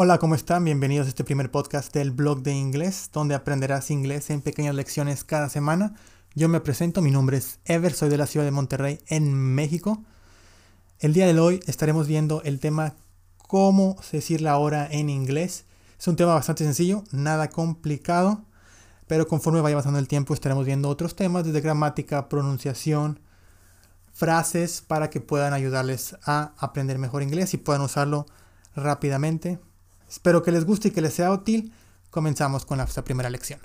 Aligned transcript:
Hola, 0.00 0.18
¿cómo 0.18 0.36
están? 0.36 0.62
Bienvenidos 0.62 1.06
a 1.06 1.08
este 1.08 1.24
primer 1.24 1.50
podcast 1.50 1.92
del 1.92 2.12
blog 2.12 2.44
de 2.44 2.52
inglés, 2.52 3.10
donde 3.12 3.34
aprenderás 3.34 3.90
inglés 3.90 4.30
en 4.30 4.42
pequeñas 4.42 4.76
lecciones 4.76 5.24
cada 5.24 5.48
semana. 5.48 5.96
Yo 6.36 6.48
me 6.48 6.60
presento, 6.60 7.02
mi 7.02 7.10
nombre 7.10 7.38
es 7.38 7.58
Ever, 7.64 7.92
soy 7.92 8.08
de 8.08 8.16
la 8.16 8.28
ciudad 8.28 8.46
de 8.46 8.52
Monterrey, 8.52 9.00
en 9.08 9.34
México. 9.34 10.04
El 11.00 11.14
día 11.14 11.26
de 11.26 11.36
hoy 11.40 11.58
estaremos 11.66 12.06
viendo 12.06 12.42
el 12.44 12.60
tema 12.60 12.94
cómo 13.38 13.96
decir 14.12 14.40
la 14.40 14.56
hora 14.58 14.86
en 14.88 15.10
inglés. 15.10 15.64
Es 15.98 16.06
un 16.06 16.14
tema 16.14 16.32
bastante 16.32 16.62
sencillo, 16.62 17.02
nada 17.10 17.50
complicado, 17.50 18.44
pero 19.08 19.26
conforme 19.26 19.62
vaya 19.62 19.74
pasando 19.74 19.98
el 19.98 20.06
tiempo 20.06 20.32
estaremos 20.32 20.64
viendo 20.64 20.88
otros 20.90 21.16
temas 21.16 21.42
desde 21.42 21.60
gramática, 21.60 22.28
pronunciación, 22.28 23.18
frases 24.12 24.80
para 24.80 25.10
que 25.10 25.20
puedan 25.20 25.54
ayudarles 25.54 26.16
a 26.24 26.52
aprender 26.56 27.00
mejor 27.00 27.24
inglés 27.24 27.52
y 27.54 27.56
puedan 27.56 27.82
usarlo 27.82 28.26
rápidamente. 28.76 29.58
Espero 30.08 30.42
que 30.42 30.52
les 30.52 30.64
guste 30.64 30.88
y 30.88 30.90
que 30.90 31.00
les 31.00 31.14
sea 31.14 31.32
útil. 31.32 31.72
Comenzamos 32.10 32.64
con 32.64 32.78
la 32.78 32.86
primera 32.86 33.28
lección. 33.30 33.60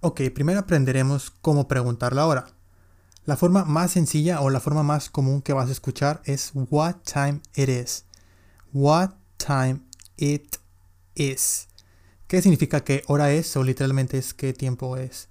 Ok, 0.00 0.20
primero 0.32 0.60
aprenderemos 0.60 1.30
cómo 1.30 1.66
preguntar 1.66 2.14
la 2.14 2.26
hora. 2.26 2.46
La 3.24 3.36
forma 3.36 3.64
más 3.64 3.90
sencilla 3.90 4.40
o 4.40 4.50
la 4.50 4.60
forma 4.60 4.84
más 4.84 5.10
común 5.10 5.42
que 5.42 5.52
vas 5.52 5.68
a 5.68 5.72
escuchar 5.72 6.22
es 6.26 6.52
what 6.54 6.94
time 7.02 7.40
it 7.56 7.68
is. 7.68 8.04
What 8.72 9.14
time 9.36 9.80
it 10.16 10.58
is. 11.16 11.66
¿Qué 12.28 12.40
significa 12.40 12.84
qué 12.84 13.02
hora 13.08 13.32
es 13.32 13.56
o 13.56 13.64
literalmente 13.64 14.16
es 14.16 14.32
qué 14.32 14.52
tiempo 14.52 14.96
es? 14.96 15.28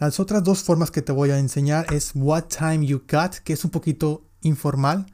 Las 0.00 0.18
otras 0.18 0.42
dos 0.42 0.62
formas 0.62 0.90
que 0.90 1.02
te 1.02 1.12
voy 1.12 1.30
a 1.30 1.38
enseñar 1.38 1.92
es 1.92 2.12
what 2.14 2.44
time 2.44 2.86
you 2.86 3.02
got, 3.06 3.34
que 3.44 3.52
es 3.52 3.66
un 3.66 3.70
poquito 3.70 4.24
informal. 4.40 5.04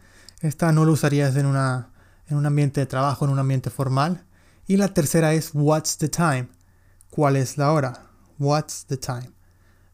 Esta 0.43 0.71
no 0.71 0.85
lo 0.85 0.93
usarías 0.93 1.35
en, 1.35 1.47
una, 1.47 1.91
en 2.29 2.37
un 2.37 2.47
ambiente 2.47 2.79
de 2.79 2.87
trabajo, 2.87 3.25
en 3.25 3.33
un 3.33 3.41
ambiente 3.41 3.69
formal. 3.69 4.25
Y 4.69 4.77
la 4.77 4.95
tercera 4.95 5.35
es 5.35 5.51
what's 5.55 5.99
the 5.99 6.09
time, 6.09 6.47
cuál 7.11 7.35
es 7.35 7.59
la 7.59 7.73
hora, 7.73 8.07
what's 8.39 8.87
the 8.87 8.97
time, 8.97 9.33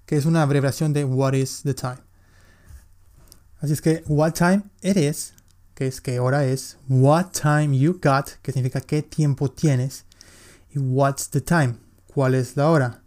que 0.04 0.18
es 0.18 0.26
una 0.26 0.42
abreviación 0.42 0.92
de 0.92 1.06
what 1.06 1.32
is 1.32 1.62
the 1.62 1.72
time. 1.72 2.02
Así 3.62 3.72
es 3.72 3.80
que 3.80 4.04
what 4.08 4.34
time 4.34 4.64
it 4.82 4.98
is, 4.98 5.32
que 5.74 5.86
es 5.86 6.02
qué 6.02 6.20
hora 6.20 6.44
es, 6.44 6.76
what 6.86 7.30
time 7.32 7.78
you 7.78 7.98
got, 7.98 8.28
que 8.42 8.52
significa 8.52 8.82
qué 8.82 9.02
tiempo 9.02 9.50
tienes, 9.50 10.04
y 10.68 10.78
what's 10.78 11.30
the 11.30 11.40
time, 11.40 11.78
cuál 12.14 12.34
es 12.34 12.58
la 12.58 12.68
hora. 12.68 13.01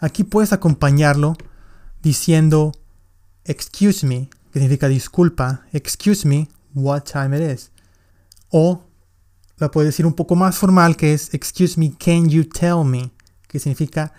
Aquí 0.00 0.24
puedes 0.24 0.52
acompañarlo 0.52 1.36
diciendo 2.02 2.72
excuse 3.46 4.04
me, 4.04 4.28
que 4.52 4.60
significa 4.60 4.88
disculpa, 4.88 5.62
excuse 5.72 6.26
me, 6.26 6.48
what 6.74 7.02
time 7.02 7.36
it 7.36 7.58
is. 7.58 7.70
O 8.50 8.84
la 9.58 9.70
puedes 9.70 9.88
decir 9.88 10.04
un 10.06 10.14
poco 10.14 10.36
más 10.36 10.56
formal 10.56 10.96
que 10.96 11.14
es 11.14 11.32
excuse 11.32 11.78
me, 11.78 11.92
can 11.96 12.28
you 12.28 12.44
tell 12.44 12.84
me, 12.84 13.10
que 13.48 13.58
significa 13.58 14.12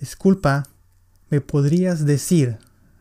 disculpa, 0.00 0.64
me 1.30 1.40
podrías 1.40 2.04
decir. 2.04 2.58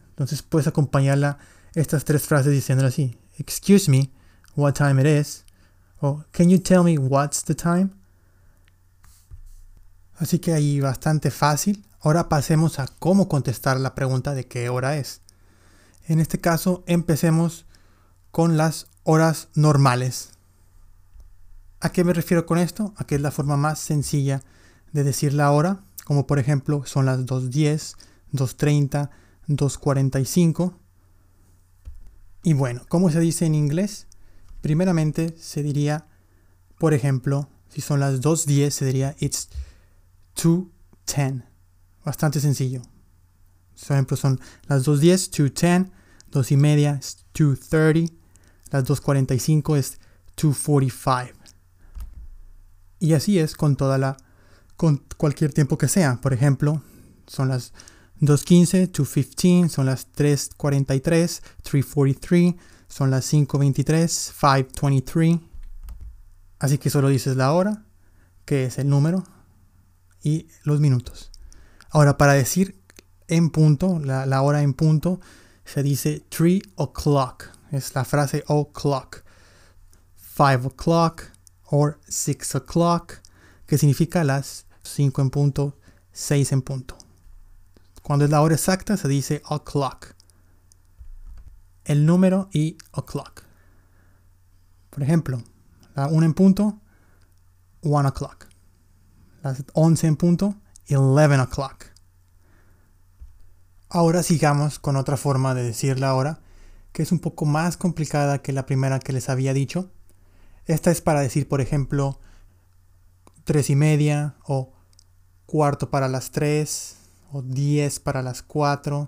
Entonces 0.09 0.41
puedes 0.41 0.67
acompañarla 0.67 1.37
estas 1.73 2.05
tres 2.05 2.23
frases 2.23 2.51
diciéndolo 2.53 2.87
así. 2.87 3.17
Excuse 3.37 3.89
me, 3.89 4.11
what 4.55 4.73
time 4.73 5.01
it 5.01 5.07
is. 5.07 5.43
O 6.01 6.23
can 6.31 6.49
you 6.49 6.59
tell 6.59 6.83
me 6.83 6.97
what's 6.97 7.43
the 7.43 7.55
time? 7.55 7.89
Así 10.17 10.39
que 10.39 10.53
ahí 10.53 10.79
bastante 10.79 11.31
fácil. 11.31 11.85
Ahora 12.05 12.29
pasemos 12.29 12.77
a 12.77 12.87
cómo 12.99 13.27
contestar 13.27 13.79
la 13.79 13.95
pregunta 13.95 14.35
de 14.35 14.45
qué 14.45 14.69
hora 14.69 14.95
es. 14.95 15.21
En 16.07 16.19
este 16.19 16.39
caso, 16.39 16.83
empecemos 16.85 17.65
con 18.29 18.57
las 18.57 18.91
horas 19.01 19.47
normales. 19.55 20.29
¿A 21.79 21.89
qué 21.91 22.03
me 22.03 22.13
refiero 22.13 22.45
con 22.45 22.59
esto? 22.59 22.93
A 22.97 23.05
que 23.05 23.15
es 23.15 23.21
la 23.21 23.31
forma 23.31 23.57
más 23.57 23.79
sencilla 23.79 24.43
de 24.93 25.03
decir 25.03 25.33
la 25.33 25.49
hora, 25.49 25.79
como 26.03 26.27
por 26.27 26.37
ejemplo 26.37 26.85
son 26.85 27.07
las 27.07 27.21
2.10, 27.21 27.95
2.30, 28.33 29.09
2.45. 29.47 30.73
Y 32.43 32.53
bueno, 32.53 32.85
¿cómo 32.87 33.09
se 33.09 33.19
dice 33.19 33.47
en 33.47 33.55
inglés? 33.55 34.05
Primeramente 34.61 35.35
se 35.39 35.63
diría, 35.63 36.05
por 36.77 36.93
ejemplo, 36.93 37.49
si 37.69 37.81
son 37.81 37.99
las 37.99 38.21
2.10 38.21 38.69
se 38.69 38.85
diría 38.85 39.15
it's 39.17 39.49
2.10. 40.35 41.54
Bastante 42.05 42.39
sencillo. 42.39 42.81
Por 43.87 43.97
ejemplo, 43.97 44.15
son 44.15 44.39
las 44.67 44.87
2.10, 44.87 45.31
2.10, 45.51 45.91
2 46.31 46.51
y 46.51 46.57
media 46.57 46.99
es 47.01 47.25
2.30, 47.33 48.13
las 48.71 48.85
2.45 48.85 49.77
es 49.77 49.99
2.45. 50.37 51.33
Y 52.99 53.13
así 53.13 53.39
es 53.39 53.55
con 53.55 53.75
toda 53.75 53.97
la, 53.97 54.17
con 54.77 55.03
cualquier 55.17 55.51
tiempo 55.51 55.77
que 55.77 55.87
sea. 55.87 56.21
Por 56.21 56.33
ejemplo, 56.33 56.81
son 57.27 57.49
las 57.49 57.73
2.15, 58.21 58.91
2.15, 58.91 59.69
son 59.69 59.85
las 59.87 60.11
3.43, 60.13 61.41
3.43, 61.63 62.55
son 62.87 63.11
las 63.11 63.33
5.23, 63.33 64.31
5.23. 64.33 65.41
Así 66.59 66.77
que 66.77 66.89
solo 66.89 67.09
dices 67.09 67.35
la 67.35 67.51
hora, 67.51 67.83
que 68.45 68.65
es 68.65 68.77
el 68.77 68.89
número, 68.89 69.23
y 70.23 70.47
los 70.63 70.79
minutos. 70.79 71.31
Ahora, 71.89 72.17
para 72.17 72.33
decir 72.33 72.81
en 73.27 73.49
punto, 73.49 73.99
la, 73.99 74.41
hora 74.41 74.61
en 74.61 74.73
punto, 74.73 75.19
se 75.63 75.83
dice 75.83 76.23
3 76.29 76.61
o'clock. 76.75 77.45
Es 77.71 77.95
la 77.95 78.05
frase 78.05 78.43
o'clock. 78.47 79.23
5 80.37 80.67
o'clock 80.67 81.23
or 81.65 81.99
6 82.07 82.55
o'clock, 82.55 83.21
que 83.65 83.77
significa 83.77 84.23
las 84.23 84.65
5 84.83 85.21
en 85.21 85.29
punto, 85.29 85.77
6 86.11 86.51
en 86.51 86.61
punto. 86.61 86.97
Cuando 88.01 88.25
es 88.25 88.31
la 88.31 88.41
hora 88.41 88.55
exacta 88.55 88.97
se 88.97 89.07
dice 89.07 89.41
o'clock. 89.49 90.13
El 91.85 92.05
número 92.05 92.49
y 92.51 92.77
o'clock. 92.91 93.43
Por 94.89 95.03
ejemplo, 95.03 95.41
la 95.95 96.07
1 96.07 96.25
en 96.25 96.33
punto, 96.33 96.79
1 97.81 98.09
o'clock. 98.09 98.47
Las 99.41 99.63
11 99.73 100.07
en 100.07 100.15
punto, 100.17 100.55
11 100.89 101.39
o'clock. 101.41 101.85
Ahora 103.89 104.23
sigamos 104.23 104.79
con 104.79 104.97
otra 104.97 105.17
forma 105.17 105.55
de 105.55 105.63
decir 105.63 105.99
la 105.99 106.13
hora, 106.13 106.39
que 106.91 107.03
es 107.03 107.11
un 107.11 107.19
poco 107.19 107.45
más 107.45 107.77
complicada 107.77 108.41
que 108.41 108.53
la 108.53 108.65
primera 108.65 108.99
que 108.99 109.13
les 109.13 109.29
había 109.29 109.53
dicho. 109.53 109.91
Esta 110.65 110.91
es 110.91 111.01
para 111.01 111.21
decir, 111.21 111.47
por 111.47 111.61
ejemplo, 111.61 112.19
tres 113.43 113.69
y 113.69 113.75
media, 113.75 114.35
o 114.43 114.73
cuarto 115.45 115.89
para 115.89 116.07
las 116.07 116.31
tres, 116.31 116.97
o 117.31 117.41
diez 117.41 117.99
para 117.99 118.21
las 118.21 118.41
cuatro, 118.41 119.07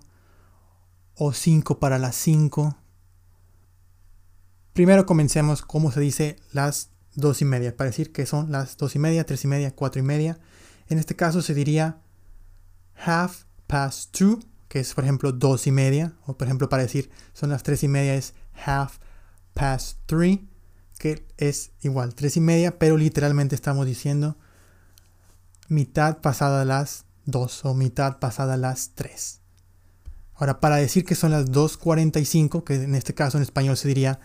o 1.16 1.34
cinco 1.34 1.80
para 1.80 1.98
las 1.98 2.16
cinco. 2.16 2.78
Primero 4.74 5.06
comencemos 5.06 5.64
cómo 5.64 5.92
se 5.92 6.00
dice 6.00 6.38
las 6.52 6.92
dos 7.16 7.42
y 7.42 7.46
media, 7.46 7.76
para 7.76 7.90
decir 7.90 8.12
que 8.12 8.26
son 8.26 8.52
las 8.52 8.78
dos 8.78 8.96
y 8.96 9.00
media, 9.00 9.26
tres 9.26 9.44
y 9.44 9.48
media, 9.48 9.76
cuatro 9.76 10.00
y 10.00 10.04
media. 10.04 10.38
En 10.90 11.00
este 11.00 11.16
caso 11.16 11.42
se 11.42 11.54
diría 11.54 12.00
half 12.96 13.44
past 13.68 14.16
two, 14.16 14.40
que 14.68 14.80
es 14.80 14.94
por 14.94 15.04
ejemplo 15.04 15.32
dos 15.32 15.68
y 15.68 15.72
media, 15.72 16.14
o 16.26 16.38
por 16.38 16.48
ejemplo 16.48 16.70
para 16.70 16.84
decir 16.84 17.10
son 17.34 17.50
las 17.50 17.64
tres 17.64 17.84
y 17.84 17.88
media 17.88 18.16
es 18.16 18.34
half 18.66 18.98
past 19.54 20.00
three, 20.06 20.48
que 20.98 21.26
es 21.38 21.72
igual 21.82 22.16
tres 22.16 22.38
y 22.38 22.42
media, 22.42 22.80
pero 22.80 22.98
literalmente 22.98 23.56
estamos 23.56 23.86
diciendo 23.86 24.38
mitad 25.68 26.18
pasada 26.20 26.66
las 26.66 27.06
dos 27.26 27.66
o 27.66 27.74
mitad 27.74 28.20
pasada 28.20 28.58
las 28.58 28.92
tres. 28.96 29.42
Ahora, 30.34 30.60
para 30.60 30.76
decir 30.76 31.04
que 31.04 31.16
son 31.16 31.32
las 31.32 31.48
2.45, 31.48 32.64
que 32.64 32.76
en 32.76 32.94
este 32.94 33.16
caso 33.16 33.38
en 33.38 33.44
español 33.44 33.76
se 33.76 33.88
diría 33.88 34.20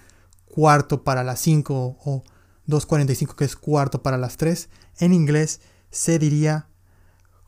cuarto 0.44 1.04
para 1.04 1.24
las 1.24 1.40
5 1.40 1.98
o 2.04 2.22
2.45, 2.68 3.34
que 3.34 3.46
es 3.46 3.56
cuarto 3.56 4.02
para 4.02 4.18
las 4.18 4.36
3, 4.36 4.68
en 4.98 5.14
inglés 5.14 5.60
se 5.92 6.18
diría 6.18 6.66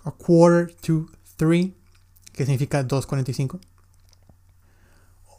a 0.05 0.13
quarter 0.13 0.73
to 0.77 1.09
three, 1.37 1.75
que 2.33 2.45
significa 2.45 2.87
2.45. 2.87 3.59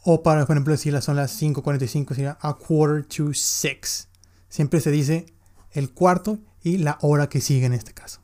O 0.03 0.21
para, 0.21 0.45
por 0.45 0.55
ejemplo, 0.55 0.73
decir 0.73 1.01
son 1.01 1.15
las 1.15 1.41
5.45, 1.41 2.09
sería 2.09 2.37
a 2.41 2.53
quarter 2.55 3.05
to 3.05 3.33
six. 3.33 4.09
Siempre 4.49 4.81
se 4.81 4.91
dice 4.91 5.25
el 5.71 5.91
cuarto 5.91 6.39
y 6.61 6.77
la 6.79 6.97
hora 7.01 7.29
que 7.29 7.39
sigue 7.39 7.65
en 7.65 7.73
este 7.73 7.93
caso. 7.93 8.19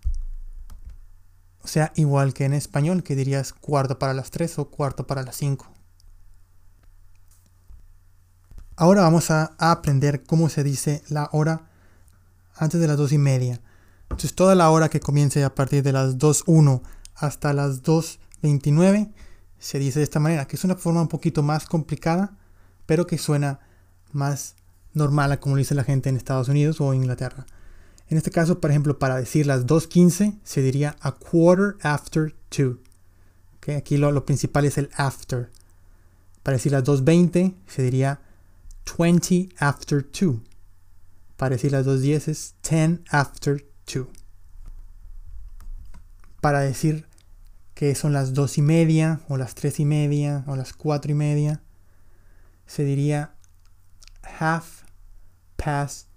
O 1.64 1.68
sea, 1.68 1.92
igual 1.96 2.34
que 2.34 2.46
en 2.46 2.54
español, 2.54 3.04
que 3.04 3.16
dirías 3.16 3.54
cuarto 3.54 4.00
para 4.00 4.14
las 4.14 4.32
3 4.32 4.60
o 4.60 4.70
cuarto 4.70 5.06
para 5.06 5.24
las 5.24 5.36
5. 5.36 5.72
Ahora 8.76 9.02
vamos 9.02 9.30
a, 9.30 9.54
aprender 9.60 10.24
cómo 10.24 10.50
se 10.50 10.64
dice 10.64 11.04
la 11.08 11.30
hora 11.34 11.70
antes 12.56 12.80
de 12.82 12.88
las 12.88 12.98
2 12.98 13.12
y 13.12 13.18
media. 13.20 13.62
Entonces 14.12 14.36
toda 14.36 14.56
la 14.56 14.70
hora 14.70 14.90
que 14.90 15.00
comience 15.00 15.44
a 15.44 15.56
partir 15.56 15.84
de 15.84 15.94
las 15.94 16.18
2.1 16.18 16.82
hasta 17.16 17.54
las 17.54 17.82
2.29 17.82 19.14
se 19.58 19.80
dice 19.80 20.00
de 20.00 20.04
esta 20.04 20.20
manera, 20.20 20.48
que 20.48 20.58
es 20.58 20.64
una 20.64 20.76
forma 20.76 21.02
un 21.02 21.08
poquito 21.08 21.44
más 21.44 21.66
complicada, 21.66 22.38
pero 22.86 23.08
que 23.08 23.18
suena 23.18 23.60
más 24.12 24.56
normal 24.94 25.32
a 25.32 25.40
como 25.40 25.56
lo 25.56 25.60
dice 25.60 25.76
la 25.76 25.86
gente 25.86 26.10
en 26.10 26.18
Estados 26.18 26.50
Unidos 26.50 26.82
o 26.82 26.94
Inglaterra. 26.94 27.46
En 28.10 28.18
este 28.18 28.32
caso, 28.32 28.60
por 28.60 28.70
ejemplo, 28.70 29.00
para 29.00 29.16
decir 29.16 29.48
las 29.48 29.66
2.15 29.66 30.40
se 30.44 30.62
diría 30.62 30.98
a 31.00 31.14
quarter 31.14 31.78
after 31.82 32.36
2. 32.56 32.78
Aquí 33.78 33.96
lo, 33.96 34.12
lo, 34.12 34.26
principal 34.26 34.66
es 34.66 34.78
el 34.78 34.90
after. 34.98 35.50
Para 36.44 36.58
decir 36.58 36.74
las 36.74 36.84
2.20 36.84 37.56
se 37.66 37.82
diría 37.82 38.20
20 38.98 39.50
after 39.58 40.06
2. 40.12 40.36
Para 41.38 41.56
decir 41.56 41.72
las 41.72 41.86
2.10 41.86 42.28
es 42.28 42.56
10 42.70 43.00
after 43.10 43.71
2. 43.86 44.08
Para 46.42 46.62
decir 46.62 47.08
que 47.74 47.96
son 47.96 48.14
las 48.14 48.34
2 48.34 48.58
y 48.60 48.62
media 48.62 49.22
o 49.28 49.38
las 49.38 49.56
3 49.56 49.80
y 49.80 49.86
media 49.86 50.44
o 50.48 50.56
las 50.56 50.74
4 50.74 51.12
y 51.12 51.16
media 51.16 51.62
se 52.66 52.84
diría 52.84 53.34
half 54.40 54.84
past 55.56 56.08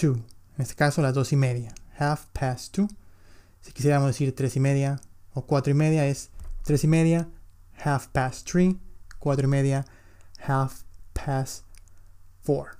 2. 0.00 0.16
En 0.16 0.24
este 0.58 0.74
caso 0.74 1.02
las 1.02 1.14
2 1.14 1.32
y 1.32 1.36
media. 1.36 1.74
Half 1.98 2.26
past 2.32 2.76
2. 2.76 2.90
Si 3.60 3.72
quisiéramos 3.72 4.08
decir 4.08 4.34
3 4.34 4.56
y 4.56 4.60
media 4.60 5.00
o 5.34 5.46
4 5.46 5.70
y 5.70 5.74
media 5.74 6.06
es 6.06 6.30
3 6.64 6.84
y 6.84 6.88
media, 6.88 7.28
half 7.84 8.08
past 8.08 8.48
3, 8.50 8.74
4 9.18 9.44
y 9.44 9.48
media, 9.48 9.84
half 10.44 10.82
past 11.12 11.64
4. 12.44 12.76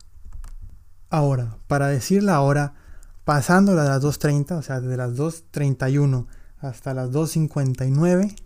Ahora, 1.10 1.58
para 1.66 1.88
decir 1.88 2.22
la 2.22 2.40
hora, 2.40 2.74
pasando 3.24 3.74
de 3.74 3.88
las 3.88 4.02
2.30, 4.02 4.58
o 4.58 4.62
sea, 4.62 4.80
desde 4.80 4.96
las 4.96 5.12
2.31 5.12 6.26
hasta 6.58 6.94
las 6.94 7.10
2.59, 7.10 8.36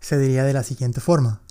se 0.00 0.18
diría 0.18 0.44
de 0.44 0.52
la 0.52 0.62
siguiente 0.62 1.00
forma. 1.00 1.42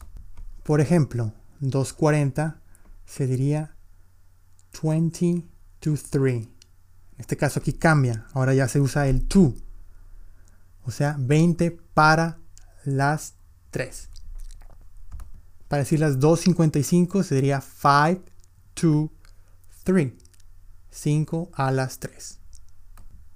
Por 0.63 0.81
ejemplo, 0.81 1.33
2.40 1.61 2.57
se 3.05 3.27
diría 3.27 3.75
20 4.81 5.43
to 5.79 5.93
3. 6.09 6.35
En 6.35 6.49
este 7.17 7.37
caso 7.37 7.59
aquí 7.59 7.73
cambia, 7.73 8.25
ahora 8.33 8.53
ya 8.53 8.67
se 8.67 8.79
usa 8.79 9.07
el 9.07 9.27
to. 9.27 9.53
O 10.83 10.91
sea, 10.91 11.15
20 11.19 11.71
para 11.93 12.39
las 12.83 13.35
3. 13.71 14.09
Para 15.67 15.83
decir 15.83 15.99
las 15.99 16.19
2.55 16.19 17.23
sería 17.23 17.61
5 17.61 18.23
to 18.73 19.11
3. 19.83 20.13
5 20.91 21.49
a 21.53 21.71
las 21.71 21.99
3. 21.99 22.39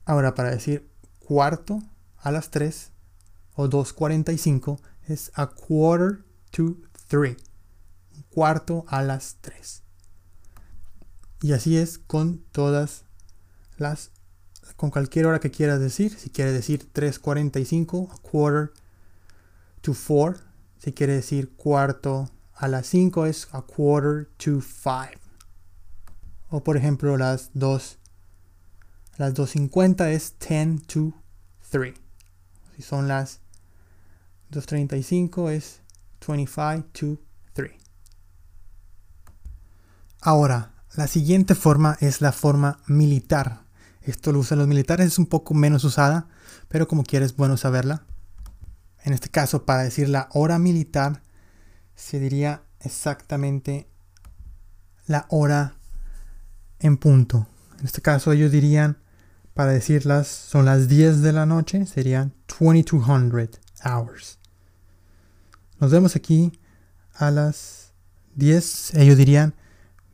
Ahora 0.10 0.34
para 0.34 0.50
decir 0.50 0.90
cuarto 1.20 1.84
a 2.18 2.32
las 2.32 2.50
3 2.50 2.90
o 3.54 3.68
2.45 3.68 4.80
es 5.08 5.32
a 5.36 5.46
quarter 5.46 6.24
to 6.50 6.78
3. 7.10 7.38
Un 8.16 8.24
cuarto 8.24 8.86
a 8.88 9.04
las 9.04 9.38
3. 9.42 9.84
Y 11.44 11.52
así 11.52 11.78
es 11.78 12.00
con 12.00 12.40
todas 12.52 13.04
las 13.78 14.10
con 14.78 14.90
cualquier 14.90 15.28
hora 15.28 15.40
que 15.40 15.52
quieras 15.52 15.80
decir. 15.80 16.18
Si 16.18 16.32
quieres 16.32 16.56
decir 16.56 16.92
3.45, 16.92 18.12
a 18.12 18.18
quarter 18.18 18.72
to 19.82 19.94
4. 19.94 20.42
Si 20.80 20.92
quiere 20.92 21.14
decir 21.14 21.52
cuarto 21.56 22.32
a 22.56 22.68
las 22.68 22.88
5 22.88 23.28
es 23.28 23.48
a 23.52 23.62
quarter 23.62 24.28
to 24.38 24.60
5. 24.60 25.22
O 26.50 26.64
por 26.64 26.78
ejemplo 26.78 27.16
las 27.16 27.52
2 27.54 28.00
las 29.20 29.34
2.50 29.34 30.08
es 30.08 30.36
10 30.40 30.88
to 30.88 31.14
3. 31.70 31.94
Si 32.78 32.82
son 32.82 33.10
las 33.10 33.42
2.35 34.50 35.52
es 35.52 35.82
25 36.26 36.86
to 36.94 37.22
3. 37.52 37.74
Ahora, 40.22 40.72
la 40.96 41.08
siguiente 41.08 41.54
forma 41.54 41.98
es 42.00 42.22
la 42.22 42.32
forma 42.32 42.80
militar. 42.88 43.64
Esto 44.04 44.32
lo 44.32 44.40
usan 44.40 44.60
los 44.60 44.70
militares, 44.70 45.08
es 45.08 45.20
un 45.20 45.26
poco 45.26 45.54
menos 45.54 45.84
usada, 45.84 46.30
pero 46.70 46.88
como 46.88 47.04
quieres, 47.04 47.36
bueno 47.36 47.58
saberla. 47.58 48.06
En 49.04 49.12
este 49.12 49.28
caso, 49.28 49.66
para 49.66 49.84
decir 49.84 50.08
la 50.08 50.30
hora 50.32 50.60
militar, 50.60 51.24
se 51.94 52.22
diría 52.22 52.64
exactamente 52.80 53.90
la 55.08 55.26
hora 55.28 55.74
en 56.80 56.96
punto. 56.96 57.48
En 57.80 57.86
este 57.86 58.02
caso, 58.02 58.32
ellos 58.32 58.52
dirían, 58.54 58.98
para 59.54 59.72
decirlas, 59.72 60.28
son 60.28 60.66
las 60.66 60.88
10 60.88 61.22
de 61.22 61.34
la 61.34 61.46
noche, 61.46 61.86
serían 61.86 62.34
2200 62.48 63.60
hours. 63.84 64.40
Nos 65.80 65.92
vemos 65.92 66.16
aquí 66.16 66.60
a 67.14 67.32
las 67.32 67.94
10. 68.36 68.96
Ellos 68.96 69.18
dirían, 69.18 69.54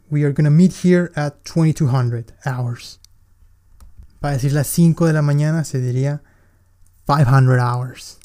we 0.09 0.23
are 0.23 0.33
going 0.33 0.45
to 0.45 0.51
meet 0.51 0.73
here 0.83 1.11
at 1.15 1.35
2200 1.43 2.33
hours. 2.45 2.99
Para 4.19 4.33
decir 4.33 4.53
las 4.53 4.67
5 4.67 5.07
de 5.07 5.13
la 5.13 5.21
mañana, 5.21 5.63
se 5.63 5.79
diría 5.79 6.23
500 7.05 7.59
hours. 7.59 8.19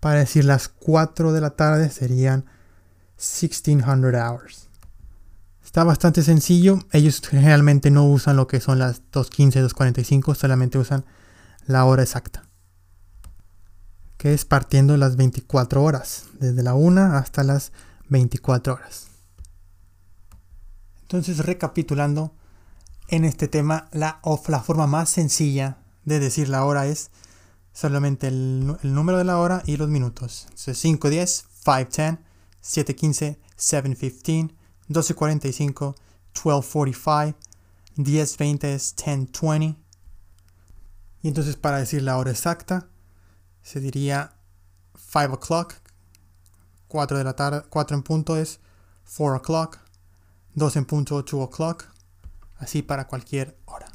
Para 0.00 0.20
decir 0.20 0.44
las 0.44 0.68
4 0.68 1.32
de 1.32 1.40
la 1.40 1.50
tarde 1.50 1.90
serían 1.90 2.44
1600 3.16 4.14
hours. 4.14 4.65
Está 5.66 5.82
bastante 5.82 6.22
sencillo. 6.22 6.78
Ellos 6.92 7.20
generalmente 7.28 7.90
no 7.90 8.04
usan 8.06 8.36
lo 8.36 8.46
que 8.46 8.60
son 8.60 8.78
las 8.78 9.02
2.15, 9.10 9.68
2.45, 9.68 10.34
solamente 10.36 10.78
usan 10.78 11.04
la 11.66 11.84
hora 11.84 12.04
exacta. 12.04 12.44
Que 14.16 14.32
es 14.32 14.44
partiendo 14.44 14.96
las 14.96 15.16
24 15.16 15.82
horas, 15.82 16.26
desde 16.38 16.62
la 16.62 16.74
1 16.74 17.16
hasta 17.16 17.42
las 17.42 17.72
24 18.08 18.74
horas. 18.74 19.08
Entonces, 21.02 21.38
recapitulando 21.44 22.32
en 23.08 23.24
este 23.24 23.48
tema, 23.48 23.88
la, 23.92 24.20
la 24.46 24.60
forma 24.60 24.86
más 24.86 25.10
sencilla 25.10 25.78
de 26.04 26.20
decir 26.20 26.48
la 26.48 26.64
hora 26.64 26.86
es 26.86 27.10
solamente 27.72 28.28
el, 28.28 28.78
número 28.82 29.18
de 29.18 29.24
la 29.24 29.38
hora 29.38 29.62
y 29.66 29.76
los 29.76 29.88
minutos. 29.88 30.46
5.10, 30.54 31.44
5.10, 31.64 32.18
7.15, 32.62 33.38
7.15, 33.58 34.55
12.45, 34.88 35.94
12.45, 36.34 37.34
10.20 37.96 38.64
es 38.64 38.96
10.20. 38.96 39.76
Y 41.22 41.28
entonces 41.28 41.56
para 41.56 41.78
decir 41.78 42.02
la 42.02 42.18
hora 42.18 42.30
exacta, 42.30 42.88
se 43.62 43.80
diría 43.80 44.36
5 44.94 45.34
o'clock, 45.34 45.74
4 46.88 47.18
de 47.18 47.24
la 47.24 47.34
tarde, 47.34 47.62
4 47.68 47.96
en 47.96 48.02
punto 48.02 48.36
es 48.36 48.60
4 49.16 49.36
o'clock, 49.36 49.78
2 50.54 50.76
en 50.76 50.84
punto 50.84 51.22
2 51.22 51.34
o'clock, 51.34 51.86
así 52.58 52.82
para 52.82 53.06
cualquier 53.08 53.58
hora 53.64 53.86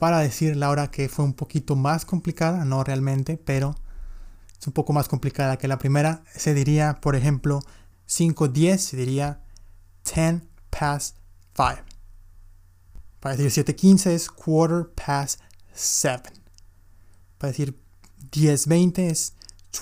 para 0.00 0.20
decir 0.20 0.56
la 0.56 0.70
hora 0.70 0.90
que 0.90 1.10
fue 1.10 1.26
un 1.26 1.34
poquito 1.34 1.76
más 1.76 2.06
complicada, 2.06 2.64
no 2.64 2.82
realmente, 2.82 3.36
pero 3.36 3.74
es 4.58 4.66
un 4.66 4.72
poco 4.72 4.94
más 4.94 5.08
complicada 5.08 5.58
que 5.58 5.68
la 5.68 5.78
primera. 5.78 6.22
Se 6.34 6.54
diría, 6.54 7.00
por 7.02 7.16
ejemplo, 7.16 7.60
5.10, 8.08 8.78
se 8.78 8.96
diría 8.96 9.42
10 10.04 10.42
past 10.70 11.16
5. 11.56 11.82
Para 13.20 13.36
decir 13.36 13.64
7.15 13.64 14.10
es 14.10 14.28
quarter 14.28 14.88
past 14.94 15.40
7. 15.72 16.30
Para 17.38 17.50
decir 17.50 17.78
10.20 18.30 18.98
es 19.10 19.34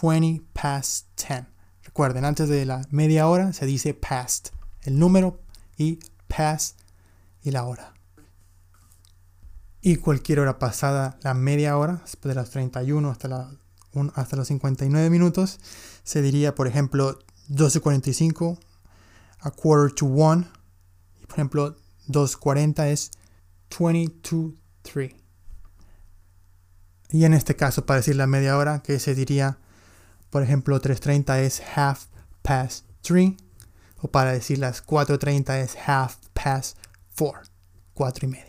20 0.03 0.45
past 0.53 1.07
10. 1.29 1.45
Recuerden, 1.85 2.25
antes 2.25 2.49
de 2.49 2.65
la 2.67 2.83
media 2.91 3.29
hora 3.29 3.53
se 3.53 3.67
dice 3.67 3.95
past, 3.95 4.49
el 4.83 4.99
número 4.99 5.41
y 5.77 5.99
past 6.29 6.79
y 7.43 7.51
la 7.51 7.65
hora 7.65 7.95
y 9.81 9.97
cualquier 9.97 10.41
hora 10.41 10.59
pasada 10.59 11.19
la 11.23 11.35
media 11.35 11.77
hora, 11.77 12.03
de 12.23 12.35
las 12.35 12.51
31 12.51 13.11
hasta, 13.11 13.51
hasta 14.15 14.37
los 14.37 14.49
59 14.49 15.11
minutos, 15.11 15.61
se 16.05 16.23
diría, 16.23 16.55
por 16.55 16.67
ejemplo, 16.67 17.19
12.45 17.49 18.59
a 19.41 19.51
quarter 19.51 19.95
to 19.95 20.07
one. 20.07 20.47
Por 21.27 21.33
ejemplo, 21.33 21.77
2.40 22.09 22.87
es 22.87 23.11
20 23.79 24.09
to 24.23 24.55
3. 24.83 25.15
Y 27.11 27.25
en 27.25 27.35
este 27.35 27.57
caso, 27.57 27.87
para 27.87 27.99
decir 27.99 28.17
la 28.17 28.27
media 28.27 28.57
hora, 28.57 28.83
que 28.83 28.99
se 28.99 29.15
diría, 29.15 29.59
por 30.31 30.43
ejemplo, 30.43 30.81
3.30 30.81 31.39
es 31.41 31.63
half 31.75 32.07
past 32.43 32.85
3. 33.03 33.33
O 34.01 34.09
para 34.11 34.33
decir 34.33 34.59
las 34.59 34.85
4.30 34.85 35.59
es 35.59 35.77
half 35.87 36.17
past 36.35 36.79
4. 37.19 37.43
4 37.95 38.27
y 38.27 38.31
media. 38.31 38.45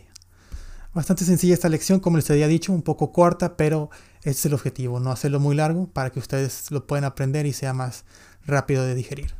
Bastante 0.92 1.24
sencilla 1.24 1.54
esta 1.54 1.68
lección, 1.68 2.00
como 2.00 2.16
les 2.16 2.30
había 2.30 2.48
dicho, 2.48 2.72
un 2.72 2.82
poco 2.82 3.12
corta, 3.12 3.56
pero 3.56 3.90
ese 4.22 4.30
es 4.30 4.46
el 4.46 4.54
objetivo, 4.54 5.00
no 5.00 5.10
hacerlo 5.12 5.38
muy 5.38 5.54
largo 5.54 5.86
para 5.88 6.10
que 6.10 6.18
ustedes 6.18 6.70
lo 6.70 6.86
puedan 6.86 7.04
aprender 7.04 7.46
y 7.46 7.52
sea 7.52 7.72
más 7.72 8.04
rápido 8.44 8.84
de 8.84 8.94
digerir. 8.94 9.34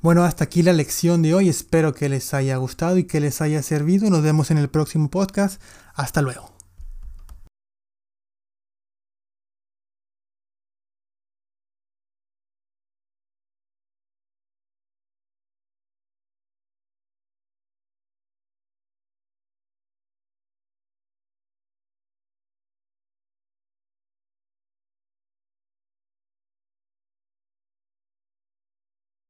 Bueno, 0.00 0.22
hasta 0.22 0.44
aquí 0.44 0.62
la 0.62 0.72
lección 0.72 1.22
de 1.22 1.34
hoy, 1.34 1.48
espero 1.48 1.92
que 1.92 2.08
les 2.08 2.32
haya 2.32 2.56
gustado 2.56 2.98
y 2.98 3.04
que 3.04 3.18
les 3.18 3.40
haya 3.40 3.62
servido. 3.62 4.08
Nos 4.10 4.22
vemos 4.22 4.52
en 4.52 4.58
el 4.58 4.68
próximo 4.68 5.10
podcast. 5.10 5.60
Hasta 5.94 6.22
luego. 6.22 6.57